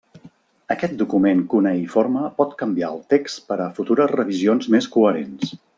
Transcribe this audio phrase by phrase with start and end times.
[0.75, 5.59] Aquest document cuneïforme pot canviar el text per a futures revisions més coherents.